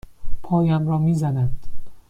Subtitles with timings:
[0.43, 1.67] پایم را می زند.